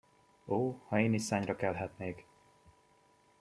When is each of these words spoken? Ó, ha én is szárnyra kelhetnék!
Ó, 0.47 0.71
ha 0.87 0.99
én 0.99 1.13
is 1.13 1.21
szárnyra 1.21 1.55
kelhetnék! 1.55 2.25